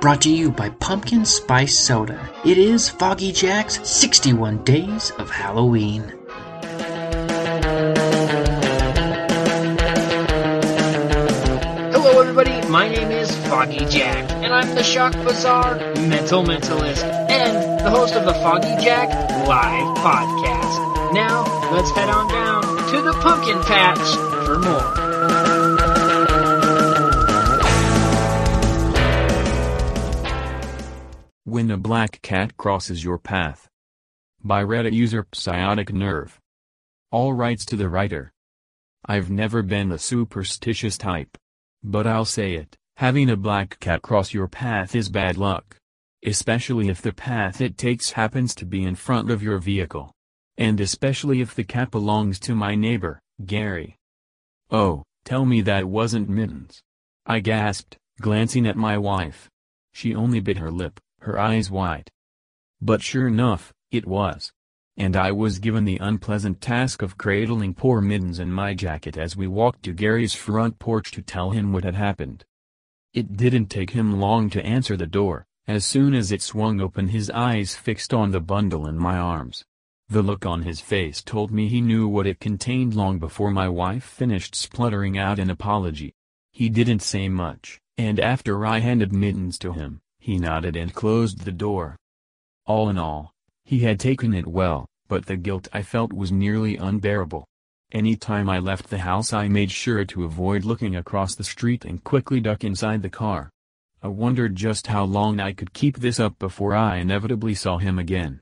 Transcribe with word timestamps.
Brought 0.00 0.22
to 0.22 0.30
you 0.30 0.52
by 0.52 0.68
Pumpkin 0.70 1.24
Spice 1.24 1.76
Soda. 1.76 2.30
It 2.44 2.56
is 2.56 2.88
Foggy 2.88 3.32
Jack's 3.32 3.80
61 3.88 4.62
Days 4.62 5.10
of 5.18 5.28
Halloween. 5.28 6.14
Hello, 11.90 12.20
everybody. 12.20 12.64
My 12.68 12.88
name 12.88 13.10
is 13.10 13.34
Foggy 13.48 13.84
Jack, 13.86 14.30
and 14.30 14.54
I'm 14.54 14.72
the 14.76 14.84
Shock 14.84 15.14
Bazaar 15.14 15.74
Mental 15.96 16.44
Mentalist 16.44 17.02
and 17.28 17.80
the 17.84 17.90
host 17.90 18.14
of 18.14 18.24
the 18.24 18.34
Foggy 18.34 18.76
Jack 18.84 19.08
Live 19.48 19.96
Podcast. 19.98 21.12
Now, 21.12 21.42
let's 21.72 21.90
head 21.90 22.08
on 22.08 22.28
down 22.28 22.62
to 22.62 23.02
the 23.02 23.14
pumpkin 23.20 23.60
patch 23.64 24.46
for 24.46 24.60
more. 24.60 25.57
When 31.48 31.70
a 31.70 31.78
black 31.78 32.20
cat 32.20 32.58
crosses 32.58 33.02
your 33.02 33.16
path. 33.16 33.70
By 34.44 34.62
Reddit 34.62 34.92
user 34.92 35.24
Psiotic 35.32 35.90
Nerve. 35.90 36.38
All 37.10 37.32
rights 37.32 37.64
to 37.64 37.76
the 37.76 37.88
writer. 37.88 38.34
I've 39.06 39.30
never 39.30 39.62
been 39.62 39.88
the 39.88 39.98
superstitious 39.98 40.98
type. 40.98 41.38
But 41.82 42.06
I'll 42.06 42.26
say 42.26 42.52
it, 42.52 42.76
having 42.98 43.30
a 43.30 43.36
black 43.38 43.80
cat 43.80 44.02
cross 44.02 44.34
your 44.34 44.46
path 44.46 44.94
is 44.94 45.08
bad 45.08 45.38
luck. 45.38 45.78
Especially 46.22 46.90
if 46.90 47.00
the 47.00 47.14
path 47.14 47.62
it 47.62 47.78
takes 47.78 48.10
happens 48.10 48.54
to 48.56 48.66
be 48.66 48.84
in 48.84 48.94
front 48.94 49.30
of 49.30 49.42
your 49.42 49.56
vehicle. 49.56 50.12
And 50.58 50.78
especially 50.82 51.40
if 51.40 51.54
the 51.54 51.64
cat 51.64 51.90
belongs 51.90 52.38
to 52.40 52.54
my 52.54 52.74
neighbor, 52.74 53.22
Gary. 53.46 53.96
Oh, 54.70 55.02
tell 55.24 55.46
me 55.46 55.62
that 55.62 55.86
wasn't 55.86 56.28
Mittens. 56.28 56.82
I 57.24 57.40
gasped, 57.40 57.96
glancing 58.20 58.66
at 58.66 58.76
my 58.76 58.98
wife. 58.98 59.48
She 59.94 60.14
only 60.14 60.40
bit 60.40 60.58
her 60.58 60.70
lip, 60.70 61.00
her 61.20 61.38
eyes 61.38 61.70
wide. 61.70 62.10
But 62.80 63.02
sure 63.02 63.26
enough, 63.26 63.72
it 63.90 64.06
was. 64.06 64.52
And 64.96 65.16
I 65.16 65.32
was 65.32 65.58
given 65.58 65.84
the 65.84 65.98
unpleasant 65.98 66.60
task 66.60 67.02
of 67.02 67.18
cradling 67.18 67.74
poor 67.74 68.00
Mittens 68.00 68.38
in 68.38 68.52
my 68.52 68.74
jacket 68.74 69.16
as 69.16 69.36
we 69.36 69.46
walked 69.46 69.84
to 69.84 69.92
Gary's 69.92 70.34
front 70.34 70.78
porch 70.78 71.12
to 71.12 71.22
tell 71.22 71.50
him 71.50 71.72
what 71.72 71.84
had 71.84 71.94
happened. 71.94 72.44
It 73.14 73.36
didn't 73.36 73.66
take 73.66 73.90
him 73.90 74.20
long 74.20 74.50
to 74.50 74.64
answer 74.64 74.96
the 74.96 75.06
door, 75.06 75.46
as 75.66 75.84
soon 75.84 76.14
as 76.14 76.32
it 76.32 76.42
swung 76.42 76.80
open 76.80 77.08
his 77.08 77.30
eyes 77.30 77.76
fixed 77.76 78.12
on 78.12 78.30
the 78.30 78.40
bundle 78.40 78.86
in 78.86 78.98
my 78.98 79.16
arms. 79.16 79.64
The 80.08 80.22
look 80.22 80.46
on 80.46 80.62
his 80.62 80.80
face 80.80 81.22
told 81.22 81.50
me 81.50 81.68
he 81.68 81.80
knew 81.80 82.08
what 82.08 82.26
it 82.26 82.40
contained 82.40 82.94
long 82.94 83.18
before 83.18 83.50
my 83.50 83.68
wife 83.68 84.04
finished 84.04 84.54
spluttering 84.54 85.18
out 85.18 85.38
an 85.38 85.50
apology. 85.50 86.14
He 86.52 86.68
didn't 86.68 87.02
say 87.02 87.28
much, 87.28 87.80
and 87.98 88.18
after 88.18 88.64
I 88.64 88.78
handed 88.78 89.12
Mittens 89.12 89.58
to 89.58 89.72
him, 89.72 90.00
he 90.28 90.36
nodded 90.36 90.76
and 90.76 90.92
closed 90.92 91.46
the 91.46 91.50
door. 91.50 91.96
All 92.66 92.90
in 92.90 92.98
all, 92.98 93.32
he 93.64 93.78
had 93.78 93.98
taken 93.98 94.34
it 94.34 94.46
well, 94.46 94.86
but 95.08 95.24
the 95.24 95.38
guilt 95.38 95.68
I 95.72 95.80
felt 95.80 96.12
was 96.12 96.30
nearly 96.30 96.76
unbearable. 96.76 97.46
Any 97.92 98.14
time 98.14 98.50
I 98.50 98.58
left 98.58 98.90
the 98.90 98.98
house 98.98 99.32
I 99.32 99.48
made 99.48 99.70
sure 99.70 100.04
to 100.04 100.24
avoid 100.24 100.66
looking 100.66 100.94
across 100.96 101.34
the 101.34 101.44
street 101.44 101.86
and 101.86 102.04
quickly 102.04 102.40
duck 102.40 102.62
inside 102.62 103.00
the 103.00 103.08
car. 103.08 103.48
I 104.02 104.08
wondered 104.08 104.54
just 104.54 104.88
how 104.88 105.04
long 105.04 105.40
I 105.40 105.54
could 105.54 105.72
keep 105.72 105.96
this 105.96 106.20
up 106.20 106.38
before 106.38 106.74
I 106.74 106.98
inevitably 106.98 107.54
saw 107.54 107.78
him 107.78 107.98
again. 107.98 108.40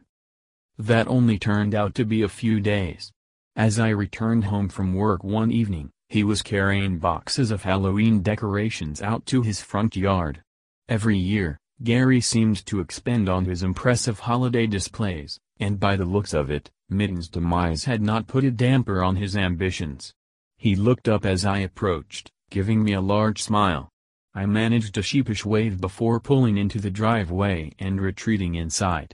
That 0.77 1.07
only 1.07 1.39
turned 1.39 1.73
out 1.73 1.95
to 1.95 2.05
be 2.05 2.23
a 2.23 2.29
few 2.29 2.59
days. 2.59 3.13
As 3.55 3.79
I 3.79 3.91
returned 3.91 4.47
home 4.47 4.71
from 4.71 4.93
work 4.93 5.23
one 5.23 5.53
evening, 5.53 5.91
he 6.09 6.25
was 6.25 6.43
carrying 6.43 6.99
boxes 6.99 7.53
of 7.53 7.63
Halloween 7.63 8.23
decorations 8.23 9.01
out 9.01 9.25
to 9.27 9.43
his 9.43 9.63
front 9.63 9.95
yard. 9.95 10.43
Every 10.89 11.17
year, 11.17 11.61
Gary 11.83 12.21
seemed 12.21 12.65
to 12.67 12.81
expend 12.81 13.29
on 13.29 13.45
his 13.45 13.63
impressive 13.63 14.21
holiday 14.21 14.67
displays, 14.67 15.39
and 15.61 15.79
by 15.79 15.95
the 15.95 16.07
looks 16.07 16.33
of 16.33 16.51
it, 16.51 16.71
Mitten's 16.89 17.29
demise 17.29 17.85
had 17.85 18.01
not 18.01 18.27
put 18.27 18.45
a 18.45 18.51
damper 18.51 19.03
on 19.03 19.17
his 19.17 19.37
ambitions. 19.37 20.15
He 20.57 20.75
looked 20.75 21.09
up 21.09 21.27
as 21.27 21.45
I 21.45 21.59
approached, 21.59 22.31
giving 22.51 22.83
me 22.83 22.95
a 22.95 23.01
large 23.01 23.43
smile. 23.43 23.91
I 24.35 24.47
managed 24.47 24.97
a 24.97 25.03
sheepish 25.03 25.45
wave 25.45 25.81
before 25.81 26.21
pulling 26.21 26.57
into 26.57 26.81
the 26.81 26.91
driveway 26.91 27.73
and 27.79 28.01
retreating 28.01 28.55
inside. 28.55 29.13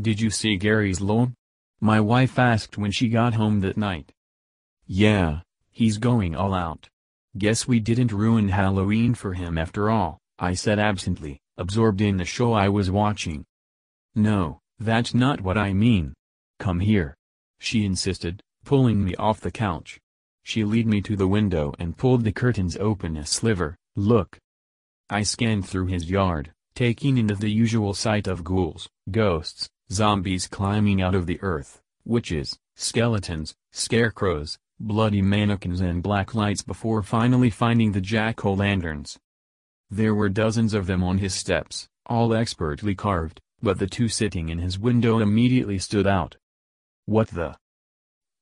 Did 0.00 0.20
you 0.20 0.30
see 0.30 0.56
Gary's 0.56 1.00
loan? 1.00 1.34
My 1.80 2.00
wife 2.00 2.38
asked 2.38 2.78
when 2.78 2.92
she 2.92 3.08
got 3.08 3.34
home 3.34 3.60
that 3.60 3.76
night. 3.76 4.12
Yeah, 4.86 5.40
he's 5.70 5.98
going 5.98 6.34
all 6.34 6.54
out. 6.54 6.88
Guess 7.36 7.68
we 7.68 7.80
didn't 7.80 8.12
ruin 8.12 8.48
Halloween 8.48 9.14
for 9.14 9.34
him 9.34 9.58
after 9.58 9.90
all, 9.90 10.18
I 10.38 10.54
said 10.54 10.78
absently, 10.78 11.40
absorbed 11.56 12.00
in 12.00 12.16
the 12.16 12.24
show 12.24 12.52
I 12.52 12.68
was 12.68 12.90
watching. 12.90 13.44
No, 14.14 14.60
that's 14.78 15.14
not 15.14 15.40
what 15.40 15.58
I 15.58 15.72
mean. 15.72 16.14
Come 16.58 16.80
here. 16.80 17.14
She 17.58 17.84
insisted, 17.84 18.42
pulling 18.64 19.04
me 19.04 19.14
off 19.16 19.40
the 19.40 19.50
couch. 19.50 20.00
She 20.42 20.64
led 20.64 20.86
me 20.86 21.00
to 21.02 21.16
the 21.16 21.28
window 21.28 21.72
and 21.78 21.96
pulled 21.96 22.24
the 22.24 22.32
curtains 22.32 22.76
open 22.76 23.16
a 23.16 23.24
sliver, 23.24 23.76
look. 23.96 24.38
I 25.08 25.22
scanned 25.22 25.66
through 25.66 25.86
his 25.86 26.10
yard, 26.10 26.52
taking 26.74 27.18
in 27.18 27.26
the 27.26 27.50
usual 27.50 27.94
sight 27.94 28.26
of 28.26 28.44
ghouls, 28.44 28.88
ghosts, 29.10 29.68
zombies 29.90 30.46
climbing 30.46 31.00
out 31.00 31.14
of 31.14 31.26
the 31.26 31.38
earth, 31.42 31.80
witches, 32.04 32.58
skeletons, 32.76 33.54
scarecrows, 33.72 34.58
bloody 34.80 35.22
mannequins 35.22 35.80
and 35.80 36.02
black 36.02 36.34
lights 36.34 36.62
before 36.62 37.02
finally 37.02 37.50
finding 37.50 37.92
the 37.92 38.00
jack-o'-lanterns. 38.00 39.16
There 39.94 40.12
were 40.16 40.28
dozens 40.28 40.74
of 40.74 40.88
them 40.88 41.04
on 41.04 41.18
his 41.18 41.32
steps, 41.32 41.86
all 42.06 42.34
expertly 42.34 42.96
carved, 42.96 43.40
but 43.62 43.78
the 43.78 43.86
two 43.86 44.08
sitting 44.08 44.48
in 44.48 44.58
his 44.58 44.76
window 44.76 45.20
immediately 45.20 45.78
stood 45.78 46.04
out. 46.04 46.36
What 47.06 47.28
the? 47.28 47.56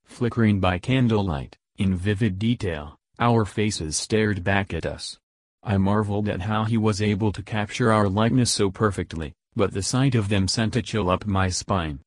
Flickering 0.03 0.61
by 0.61 0.79
candlelight, 0.79 1.59
in 1.77 1.95
vivid 1.95 2.39
detail, 2.39 2.97
our 3.19 3.45
faces 3.45 3.99
stared 3.99 4.43
back 4.43 4.73
at 4.73 4.87
us. 4.87 5.19
I 5.63 5.77
marveled 5.77 6.27
at 6.27 6.41
how 6.41 6.65
he 6.65 6.79
was 6.79 7.03
able 7.03 7.33
to 7.33 7.43
capture 7.43 7.93
our 7.93 8.09
likeness 8.09 8.51
so 8.51 8.71
perfectly, 8.71 9.35
but 9.55 9.73
the 9.73 9.83
sight 9.83 10.15
of 10.15 10.31
them 10.31 10.49
sent 10.49 10.75
a 10.75 10.81
chill 10.81 11.11
up 11.11 11.27
my 11.27 11.51
spine. 11.51 12.01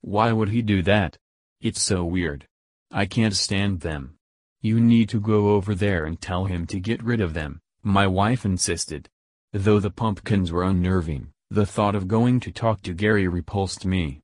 Why 0.00 0.32
would 0.32 0.48
he 0.48 0.62
do 0.62 0.80
that? 0.84 1.18
It's 1.60 1.82
so 1.82 2.02
weird. 2.06 2.46
I 2.90 3.04
can't 3.04 3.36
stand 3.36 3.80
them. 3.80 4.14
You 4.62 4.80
need 4.80 5.10
to 5.10 5.20
go 5.20 5.50
over 5.50 5.74
there 5.74 6.06
and 6.06 6.18
tell 6.18 6.46
him 6.46 6.66
to 6.68 6.80
get 6.80 7.02
rid 7.02 7.20
of 7.20 7.34
them, 7.34 7.60
my 7.82 8.06
wife 8.06 8.44
insisted. 8.44 9.08
Though 9.52 9.80
the 9.80 9.90
pumpkins 9.90 10.52
were 10.52 10.62
unnerving, 10.64 11.32
the 11.50 11.66
thought 11.66 11.94
of 11.94 12.08
going 12.08 12.40
to 12.40 12.52
talk 12.52 12.82
to 12.82 12.94
Gary 12.94 13.26
repulsed 13.26 13.84
me. 13.84 14.20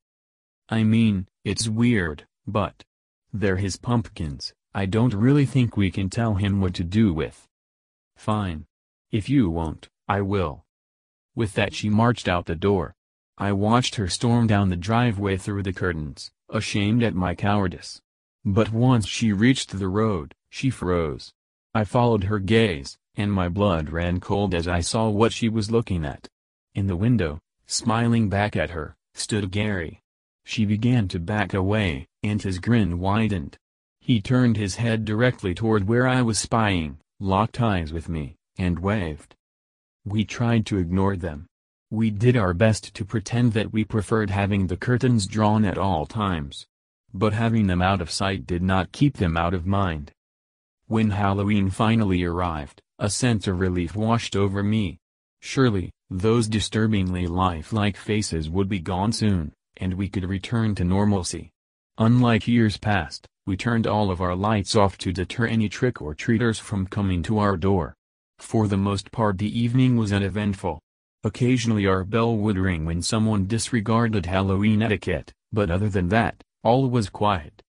I 0.68 0.84
mean, 0.84 1.26
it's 1.44 1.68
weird, 1.68 2.26
but 2.46 2.84
they're 3.32 3.56
his 3.56 3.76
pumpkins, 3.76 4.52
I 4.74 4.84
don't 4.84 5.14
really 5.14 5.46
think 5.46 5.76
we 5.76 5.90
can 5.90 6.10
tell 6.10 6.34
him 6.34 6.60
what 6.60 6.74
to 6.74 6.84
do 6.84 7.14
with. 7.14 7.48
Fine. 8.14 8.66
If 9.10 9.30
you 9.30 9.48
won't, 9.48 9.88
I 10.06 10.20
will. 10.20 10.64
With 11.34 11.54
that 11.54 11.74
she 11.74 11.88
marched 11.88 12.28
out 12.28 12.46
the 12.46 12.54
door. 12.54 12.94
I 13.38 13.52
watched 13.52 13.94
her 13.94 14.08
storm 14.08 14.46
down 14.46 14.68
the 14.68 14.76
driveway 14.76 15.38
through 15.38 15.62
the 15.62 15.72
curtains, 15.72 16.30
ashamed 16.50 17.02
at 17.02 17.14
my 17.14 17.34
cowardice. 17.34 18.00
But 18.44 18.70
once 18.70 19.06
she 19.06 19.32
reached 19.32 19.78
the 19.78 19.88
road, 19.88 20.34
she 20.50 20.70
froze. 20.70 21.32
I 21.74 21.84
followed 21.84 22.24
her 22.24 22.38
gaze, 22.38 22.98
and 23.16 23.32
my 23.32 23.49
blood 23.49 23.91
ran 23.91 24.21
cold 24.21 24.54
as 24.54 24.69
I 24.69 24.81
saw 24.81 25.09
what 25.09 25.32
she 25.32 25.49
was 25.49 25.71
looking 25.71 26.04
at. 26.04 26.28
In 26.75 26.87
the 26.87 26.97
window, 26.97 27.41
smiling 27.66 28.28
back 28.28 28.56
at 28.56 28.71
her, 28.71 28.97
stood 29.15 29.50
Gary. 29.50 30.00
She 30.44 30.65
began 30.65 31.09
to 31.09 31.19
back 31.19 31.54
away, 31.54 32.06
and 32.22 32.41
his 32.41 32.59
grin 32.59 32.99
widened. 32.99 33.56
He 34.00 34.21
turned 34.21 34.56
his 34.56 34.77
head 34.77 35.04
directly 35.04 35.54
toward 35.54 35.88
where 35.88 36.06
I 36.06 36.22
was 36.22 36.38
spying, 36.38 36.99
locked 37.19 37.60
eyes 37.60 37.93
with 37.93 38.09
me, 38.09 38.37
and 38.59 38.78
waved. 38.78 39.34
We 40.04 40.25
tried 40.25 40.66
to 40.66 40.78
ignore 40.78 41.16
them. 41.16 41.47
We 41.91 42.10
did 42.10 42.36
our 42.36 42.54
best 42.54 42.95
to 42.95 43.04
pretend 43.04 43.53
that 43.54 43.72
we 43.72 43.84
preferred 43.84 44.30
having 44.30 44.66
the 44.66 44.77
curtains 44.77 45.27
drawn 45.27 45.65
at 45.65 45.78
all 45.78 46.07
times. 46.07 46.66
But 47.15 47.33
having 47.33 47.66
them 47.66 47.80
out 47.80 48.01
of 48.01 48.10
sight 48.10 48.47
did 48.47 48.62
not 48.62 48.92
keep 48.92 49.16
them 49.16 49.36
out 49.36 49.54
of 49.54 49.66
mind. 49.66 50.12
When 50.86 51.10
Halloween 51.10 51.71
finally 51.71 52.22
arrived, 52.22 52.83
a 52.98 53.10
sense 53.10 53.47
of 53.47 53.60
relief 53.60 53.95
washed 53.95 54.34
over 54.34 54.63
me. 54.63 54.98
Surely, 55.41 55.91
those 56.09 56.48
disturbingly 56.48 57.27
lifelike 57.27 57.97
faces 57.97 58.48
would 58.48 58.69
be 58.69 58.78
gone 58.78 59.13
soon, 59.13 59.53
and 59.77 59.95
we 59.95 60.09
could 60.09 60.25
return 60.25 60.75
to 60.75 60.84
normalcy. 60.84 61.51
Unlike 61.98 62.48
years 62.48 62.77
past, 62.78 63.27
we 63.47 63.57
turned 63.57 63.87
all 63.87 64.10
of 64.10 64.21
our 64.21 64.34
lights 64.34 64.75
off 64.75 64.98
to 64.98 65.13
deter 65.13 65.47
any 65.47 65.69
trick-or-treaters 65.69 66.59
from 66.59 66.87
coming 66.87 67.22
to 67.22 67.39
our 67.39 67.57
door. 67.57 67.95
For 68.39 68.66
the 68.66 68.77
most 68.77 69.13
part 69.13 69.39
the 69.39 69.59
evening 69.59 69.97
was 69.97 70.13
uneventful. 70.13 70.81
Occasionally 71.22 71.87
our 71.87 72.04
bell 72.04 72.37
would 72.37 72.59
ring 72.59 72.84
when 72.84 73.03
someone 73.03 73.47
disregarded 73.47 74.27
Halloween 74.27 74.83
etiquette, 74.83 75.33
but 75.53 75.71
other 75.71 75.89
than 75.89 76.09
that, 76.09 76.43
all 76.63 76.89
was 76.89 77.09
quiet. 77.09 77.63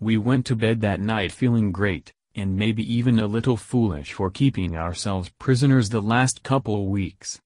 We 0.00 0.16
went 0.16 0.46
to 0.46 0.56
bed 0.56 0.80
that 0.80 1.00
night 1.00 1.32
feeling 1.32 1.72
great, 1.72 2.12
and 2.34 2.56
maybe 2.56 2.82
even 2.92 3.18
a 3.18 3.26
little 3.26 3.56
foolish 3.56 4.12
for 4.12 4.30
keeping 4.30 4.76
ourselves 4.76 5.30
prisoners 5.38 5.88
the 5.88 6.00
last 6.00 6.42
couple 6.42 6.86
weeks. 6.86 7.40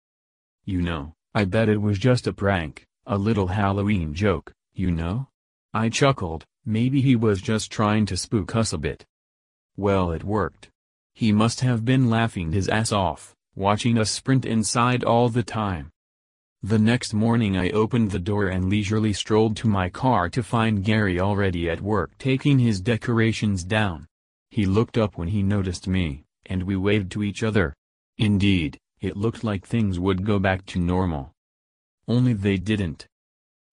You 0.65 0.83
know, 0.83 1.15
I 1.35 1.45
bet 1.45 1.69
it 1.69 1.81
was 1.81 1.99
just 1.99 2.27
a 2.27 2.33
prank, 2.33 2.87
a 3.07 3.19
little 3.19 3.49
Halloween 3.49 4.15
joke, 4.15 4.53
you 4.75 4.91
know? 4.91 5.29
I 5.75 5.89
chuckled, 5.89 6.45
maybe 6.65 7.01
he 7.01 7.17
was 7.17 7.41
just 7.41 7.71
trying 7.71 8.07
to 8.07 8.17
spook 8.17 8.57
us 8.57 8.73
a 8.73 8.79
bit. 8.79 9.05
Well 9.77 10.11
it 10.13 10.25
worked. 10.25 10.71
He 11.15 11.33
must 11.33 11.61
have 11.61 11.85
been 11.85 12.11
laughing 12.11 12.53
his 12.53 12.69
ass 12.69 12.93
off, 12.93 13.35
watching 13.55 13.99
us 13.99 14.11
sprint 14.11 14.45
inside 14.45 15.05
all 15.05 15.29
the 15.29 15.43
time. 15.43 15.91
The 16.63 16.79
next 16.79 17.15
morning 17.15 17.57
I 17.57 17.71
opened 17.71 18.11
the 18.11 18.19
door 18.19 18.49
and 18.49 18.69
leisurely 18.69 19.13
strolled 19.13 19.57
to 19.59 19.69
my 19.69 19.89
car 19.89 20.29
to 20.31 20.43
find 20.43 20.83
Gary 20.83 21.21
already 21.21 21.71
at 21.71 21.81
work 21.81 22.17
taking 22.19 22.59
his 22.59 22.81
decorations 22.81 23.63
down. 23.63 24.07
He 24.57 24.65
looked 24.65 24.97
up 24.97 25.19
when 25.19 25.29
he 25.29 25.43
noticed 25.43 25.87
me, 25.87 26.25
and 26.47 26.63
we 26.63 26.77
waved 26.77 27.13
to 27.13 27.23
each 27.23 27.43
other. 27.43 27.75
Indeed, 28.17 28.79
it 29.03 29.15
looked 29.15 29.45
like 29.45 29.67
things 29.67 30.01
would 30.01 30.25
go 30.25 30.39
back 30.39 30.65
to 30.69 30.79
normal. 30.79 31.33
Only 32.09 32.33
they 32.33 32.57
didn't. 32.57 33.07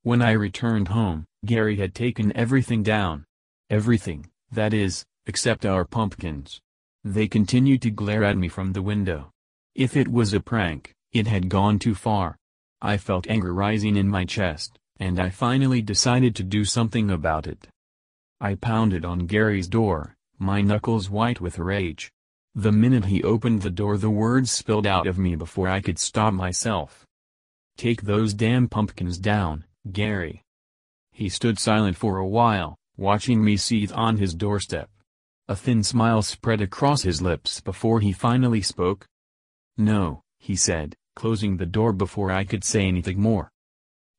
When 0.01 0.21
I 0.21 0.31
returned 0.31 0.89
home, 0.89 1.23
Gary 1.45 1.77
had 1.77 1.95
taken 1.95 2.35
everything 2.35 2.83
down. 2.83 3.23
Everything, 3.69 4.25
that 4.51 4.73
is, 4.73 5.05
except 5.25 5.65
our 5.65 5.85
pumpkins. 5.85 6.59
They 7.05 7.29
continued 7.29 7.81
to 7.83 7.89
glare 7.89 8.25
at 8.25 8.35
me 8.35 8.49
from 8.49 8.73
the 8.73 8.81
window. 8.81 9.31
If 9.75 9.95
it 9.95 10.09
was 10.09 10.33
a 10.33 10.41
prank, 10.41 10.91
it 11.13 11.27
had 11.27 11.47
gone 11.47 11.79
too 11.79 11.95
far. 11.95 12.35
I 12.81 12.97
felt 12.97 13.29
anger 13.29 13.53
rising 13.53 13.95
in 13.95 14.09
my 14.09 14.25
chest, 14.25 14.77
and 14.99 15.17
I 15.17 15.29
finally 15.29 15.81
decided 15.81 16.35
to 16.35 16.43
do 16.43 16.65
something 16.65 17.09
about 17.09 17.47
it. 17.47 17.69
I 18.41 18.55
pounded 18.55 19.05
on 19.05 19.27
Gary's 19.27 19.69
door, 19.69 20.12
my 20.37 20.61
knuckles 20.61 21.09
white 21.09 21.39
with 21.39 21.59
rage. 21.59 22.11
The 22.55 22.71
minute 22.71 23.05
he 23.05 23.23
opened 23.23 23.61
the 23.61 23.69
door 23.69 23.97
the 23.97 24.09
words 24.09 24.51
spilled 24.51 24.85
out 24.85 25.07
of 25.07 25.17
me 25.17 25.35
before 25.35 25.67
I 25.67 25.81
could 25.81 25.97
stop 25.99 26.33
myself. 26.33 27.05
Take 27.77 28.03
those 28.03 28.33
damn 28.33 28.67
pumpkins 28.67 29.17
down, 29.17 29.65
Gary. 29.91 30.43
He 31.11 31.29
stood 31.29 31.59
silent 31.59 31.97
for 31.97 32.17
a 32.17 32.27
while, 32.27 32.75
watching 32.97 33.43
me 33.43 33.57
seethe 33.57 33.91
on 33.93 34.17
his 34.17 34.33
doorstep. 34.35 34.89
A 35.47 35.55
thin 35.55 35.83
smile 35.83 36.21
spread 36.21 36.61
across 36.61 37.01
his 37.01 37.21
lips 37.21 37.61
before 37.61 37.99
he 37.99 38.11
finally 38.11 38.61
spoke. 38.61 39.05
No, 39.77 40.21
he 40.37 40.55
said, 40.55 40.95
closing 41.15 41.57
the 41.57 41.65
door 41.65 41.93
before 41.93 42.31
I 42.31 42.43
could 42.43 42.63
say 42.63 42.87
anything 42.87 43.19
more. 43.19 43.51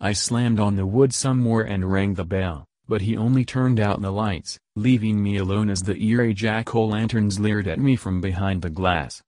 I 0.00 0.12
slammed 0.12 0.60
on 0.60 0.76
the 0.76 0.86
wood 0.86 1.14
some 1.14 1.38
more 1.38 1.62
and 1.62 1.90
rang 1.90 2.14
the 2.14 2.24
bell 2.24 2.66
but 2.88 3.02
he 3.02 3.16
only 3.16 3.44
turned 3.44 3.80
out 3.80 4.00
the 4.00 4.12
lights, 4.12 4.58
leaving 4.76 5.22
me 5.22 5.36
alone 5.36 5.70
as 5.70 5.84
the 5.84 5.96
eerie 6.02 6.34
jack-o'-lanterns 6.34 7.38
leered 7.38 7.68
at 7.68 7.78
me 7.78 7.94
from 7.94 8.20
behind 8.20 8.60
the 8.60 8.70
glass. 8.70 9.22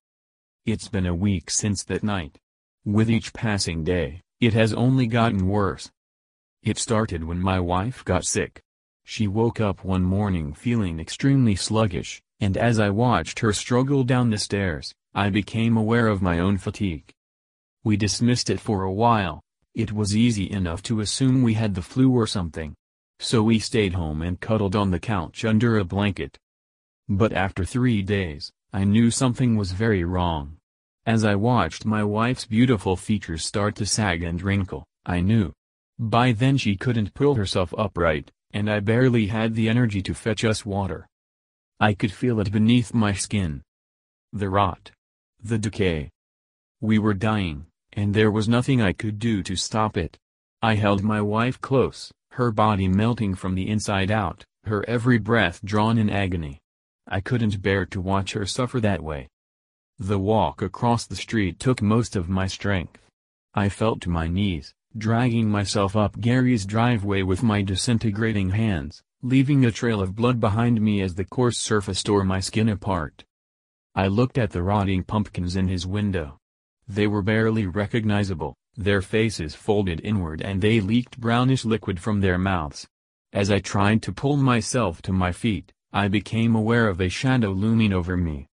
It's 0.64 0.88
been 0.88 1.06
a 1.06 1.14
week 1.14 1.50
since 1.50 1.84
that 1.84 2.02
night. 2.02 2.38
With 2.84 3.08
each 3.08 3.32
passing 3.32 3.84
day, 3.84 4.22
it 4.40 4.54
has 4.54 4.72
only 4.72 5.06
gotten 5.06 5.46
worse. 5.46 5.88
It 6.64 6.78
started 6.78 7.22
when 7.22 7.38
my 7.38 7.60
wife 7.60 8.04
got 8.04 8.24
sick. 8.24 8.60
She 9.04 9.28
woke 9.28 9.60
up 9.60 9.84
one 9.84 10.02
morning 10.02 10.52
feeling 10.52 10.98
extremely 10.98 11.54
sluggish, 11.54 12.20
and 12.40 12.56
as 12.56 12.80
I 12.80 12.90
watched 12.90 13.38
her 13.38 13.52
struggle 13.52 14.02
down 14.02 14.30
the 14.30 14.38
stairs, 14.38 14.92
I 15.14 15.30
became 15.30 15.76
aware 15.76 16.08
of 16.08 16.20
my 16.20 16.40
own 16.40 16.58
fatigue. 16.58 17.12
We 17.84 17.96
dismissed 17.96 18.50
it 18.50 18.58
for 18.58 18.82
a 18.82 18.92
while, 18.92 19.42
it 19.76 19.92
was 19.92 20.16
easy 20.16 20.50
enough 20.50 20.82
to 20.84 21.00
assume 21.00 21.42
we 21.42 21.54
had 21.54 21.76
the 21.76 21.82
flu 21.82 22.10
or 22.10 22.26
something. 22.26 22.74
So 23.18 23.42
we 23.42 23.58
stayed 23.58 23.94
home 23.94 24.22
and 24.22 24.40
cuddled 24.40 24.76
on 24.76 24.90
the 24.90 25.00
couch 25.00 25.44
under 25.44 25.78
a 25.78 25.84
blanket. 25.84 26.38
But 27.08 27.32
after 27.32 27.64
three 27.64 28.02
days, 28.02 28.52
I 28.72 28.84
knew 28.84 29.10
something 29.10 29.56
was 29.56 29.72
very 29.72 30.04
wrong. 30.04 30.58
As 31.06 31.24
I 31.24 31.34
watched 31.36 31.84
my 31.84 32.02
wife's 32.02 32.44
beautiful 32.44 32.96
features 32.96 33.44
start 33.44 33.76
to 33.76 33.86
sag 33.86 34.22
and 34.22 34.42
wrinkle, 34.42 34.84
I 35.06 35.20
knew. 35.20 35.52
By 35.98 36.32
then 36.32 36.56
she 36.56 36.76
couldn't 36.76 37.14
pull 37.14 37.36
herself 37.36 37.72
upright, 37.78 38.32
and 38.52 38.68
I 38.68 38.80
barely 38.80 39.28
had 39.28 39.54
the 39.54 39.68
energy 39.68 40.02
to 40.02 40.14
fetch 40.14 40.44
us 40.44 40.66
water. 40.66 41.06
I 41.80 41.94
could 41.94 42.12
feel 42.12 42.40
it 42.40 42.52
beneath 42.52 42.92
my 42.92 43.12
skin. 43.12 43.62
The 44.32 44.50
rot. 44.50 44.90
The 45.42 45.58
decay. 45.58 46.10
We 46.80 46.98
were 46.98 47.14
dying, 47.14 47.66
and 47.92 48.12
there 48.12 48.30
was 48.30 48.48
nothing 48.48 48.82
I 48.82 48.92
could 48.92 49.18
do 49.18 49.42
to 49.44 49.56
stop 49.56 49.96
it. 49.96 50.18
I 50.60 50.74
held 50.74 51.02
my 51.02 51.20
wife 51.20 51.60
close, 51.60 52.12
her 52.36 52.52
body 52.52 52.86
melting 52.86 53.34
from 53.34 53.54
the 53.54 53.66
inside 53.66 54.10
out, 54.10 54.44
her 54.64 54.84
every 54.86 55.16
breath 55.16 55.58
drawn 55.64 55.96
in 55.96 56.10
agony. 56.10 56.60
I 57.08 57.20
couldn't 57.20 57.62
bear 57.62 57.86
to 57.86 58.00
watch 58.00 58.34
her 58.34 58.44
suffer 58.44 58.78
that 58.80 59.02
way. 59.02 59.28
The 59.98 60.18
walk 60.18 60.60
across 60.60 61.06
the 61.06 61.16
street 61.16 61.58
took 61.58 61.80
most 61.80 62.14
of 62.14 62.28
my 62.28 62.46
strength. 62.46 63.00
I 63.54 63.70
fell 63.70 63.96
to 63.96 64.10
my 64.10 64.28
knees, 64.28 64.74
dragging 64.98 65.48
myself 65.48 65.96
up 65.96 66.20
Gary's 66.20 66.66
driveway 66.66 67.22
with 67.22 67.42
my 67.42 67.62
disintegrating 67.62 68.50
hands, 68.50 69.02
leaving 69.22 69.64
a 69.64 69.72
trail 69.72 70.02
of 70.02 70.14
blood 70.14 70.38
behind 70.38 70.82
me 70.82 71.00
as 71.00 71.14
the 71.14 71.24
coarse 71.24 71.56
surface 71.56 72.02
tore 72.02 72.24
my 72.24 72.40
skin 72.40 72.68
apart. 72.68 73.24
I 73.94 74.08
looked 74.08 74.36
at 74.36 74.50
the 74.50 74.62
rotting 74.62 75.04
pumpkins 75.04 75.56
in 75.56 75.68
his 75.68 75.86
window. 75.86 76.36
They 76.86 77.06
were 77.06 77.22
barely 77.22 77.66
recognizable, 77.66 78.54
their 78.76 79.02
faces 79.02 79.54
folded 79.54 80.00
inward 80.04 80.42
and 80.42 80.60
they 80.60 80.80
leaked 80.80 81.20
brownish 81.20 81.64
liquid 81.64 81.98
from 81.98 82.20
their 82.20 82.38
mouths. 82.38 82.86
As 83.32 83.50
I 83.50 83.58
tried 83.58 84.02
to 84.02 84.12
pull 84.12 84.36
myself 84.36 85.02
to 85.02 85.12
my 85.12 85.32
feet, 85.32 85.72
I 85.92 86.08
became 86.08 86.54
aware 86.54 86.88
of 86.88 87.00
a 87.00 87.08
shadow 87.08 87.50
looming 87.50 87.92
over 87.92 88.16
me. 88.16 88.46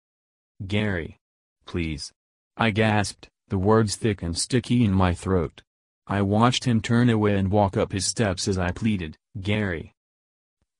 Gary. 0.67 1.19
Please. 1.65 2.13
I 2.57 2.71
gasped, 2.71 3.29
the 3.49 3.59
words 3.59 3.97
thick 3.97 4.23
and 4.23 4.37
sticky 4.37 4.85
in 4.85 4.93
my 4.93 5.15
throat. 5.15 5.63
I 6.07 6.23
watched 6.23 6.65
him 6.65 6.81
turn 6.81 7.09
away 7.09 7.37
and 7.37 7.51
walk 7.51 7.77
up 7.77 7.93
his 7.93 8.07
steps 8.07 8.49
as 8.49 8.59
I 8.59 8.73
pleaded, 8.73 9.17
Gary. 9.41 9.95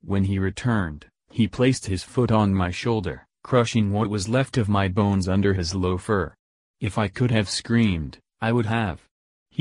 When 0.03 0.25
he 0.25 0.39
returned, 0.39 1.07
he 1.31 1.47
placed 1.47 1.87
his 1.87 2.03
foot 2.03 2.33
on 2.33 2.55
my 2.55 2.71
shoulder, 2.71 3.27
crushing 3.45 3.93
what 3.93 4.11
was 4.11 4.29
left 4.29 4.59
of 4.59 4.69
my 4.69 4.89
bones 4.89 5.29
under 5.29 5.55
his 5.55 5.75
low 5.75 5.99
fur. 5.99 6.35
If 6.81 6.99
I 6.99 7.09
could 7.09 7.31
have 7.31 7.49
screamed, 7.49 8.19
I 8.41 8.53
would 8.53 8.67
have. 8.67 9.07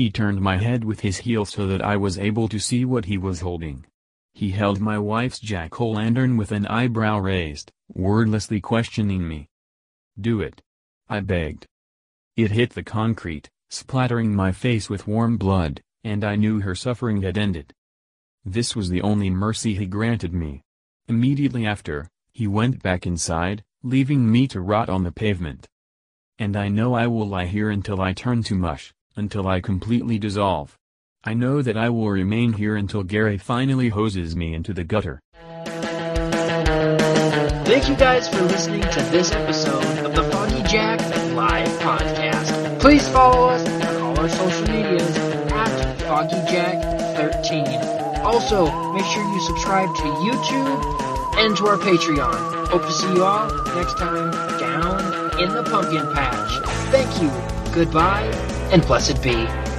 He 0.00 0.08
turned 0.08 0.40
my 0.40 0.56
head 0.56 0.82
with 0.82 1.00
his 1.00 1.18
heel 1.18 1.44
so 1.44 1.66
that 1.66 1.82
I 1.82 1.98
was 1.98 2.18
able 2.18 2.48
to 2.48 2.58
see 2.58 2.86
what 2.86 3.04
he 3.04 3.18
was 3.18 3.40
holding. 3.40 3.84
He 4.32 4.52
held 4.52 4.80
my 4.80 4.98
wife's 4.98 5.38
jack-o'-lantern 5.38 6.38
with 6.38 6.52
an 6.52 6.66
eyebrow 6.68 7.18
raised, 7.18 7.70
wordlessly 7.86 8.62
questioning 8.62 9.28
me. 9.28 9.50
Do 10.18 10.40
it. 10.40 10.62
I 11.10 11.20
begged. 11.20 11.66
It 12.34 12.50
hit 12.50 12.70
the 12.70 12.82
concrete, 12.82 13.50
splattering 13.68 14.34
my 14.34 14.52
face 14.52 14.88
with 14.88 15.06
warm 15.06 15.36
blood, 15.36 15.82
and 16.02 16.24
I 16.24 16.34
knew 16.34 16.60
her 16.60 16.74
suffering 16.74 17.20
had 17.20 17.36
ended. 17.36 17.74
This 18.42 18.74
was 18.74 18.88
the 18.88 19.02
only 19.02 19.28
mercy 19.28 19.74
he 19.74 19.84
granted 19.84 20.32
me. 20.32 20.62
Immediately 21.08 21.66
after, 21.66 22.08
he 22.32 22.46
went 22.46 22.82
back 22.82 23.06
inside, 23.06 23.64
leaving 23.82 24.32
me 24.32 24.48
to 24.48 24.62
rot 24.62 24.88
on 24.88 25.04
the 25.04 25.12
pavement. 25.12 25.68
And 26.38 26.56
I 26.56 26.68
know 26.68 26.94
I 26.94 27.06
will 27.06 27.28
lie 27.28 27.48
here 27.48 27.68
until 27.68 28.00
I 28.00 28.14
turn 28.14 28.42
to 28.44 28.54
mush 28.54 28.94
until 29.16 29.46
I 29.46 29.60
completely 29.60 30.18
dissolve. 30.18 30.76
I 31.22 31.34
know 31.34 31.60
that 31.60 31.76
I 31.76 31.90
will 31.90 32.10
remain 32.10 32.54
here 32.54 32.76
until 32.76 33.02
Gary 33.02 33.36
finally 33.36 33.90
hoses 33.90 34.34
me 34.34 34.54
into 34.54 34.72
the 34.72 34.84
gutter. 34.84 35.20
Thank 37.70 37.88
you 37.88 37.96
guys 37.96 38.28
for 38.28 38.42
listening 38.42 38.82
to 38.82 39.02
this 39.12 39.32
episode 39.32 40.04
of 40.04 40.14
the 40.14 40.24
Foggy 40.24 40.62
Jack 40.62 41.00
Live 41.34 41.68
Podcast. 41.80 42.80
Please 42.80 43.08
follow 43.08 43.48
us 43.48 43.66
on 43.86 43.96
all 44.02 44.18
our 44.18 44.28
social 44.28 44.66
medias 44.66 45.16
at 45.52 45.98
FoggyJack13. 46.00 48.24
Also, 48.24 48.92
make 48.92 49.04
sure 49.04 49.22
you 49.22 49.40
subscribe 49.42 49.94
to 49.94 50.02
YouTube 50.02 51.38
and 51.38 51.56
to 51.56 51.66
our 51.66 51.76
Patreon. 51.76 52.66
Hope 52.68 52.82
to 52.82 52.92
see 52.92 53.12
you 53.14 53.24
all 53.24 53.48
next 53.74 53.98
time 53.98 54.30
down 54.58 55.00
in 55.40 55.50
the 55.50 55.62
pumpkin 55.62 56.12
patch. 56.14 56.58
Thank 56.90 57.22
you, 57.22 57.30
goodbye, 57.72 58.30
and 58.72 58.86
blessed 58.86 59.22
be. 59.22 59.69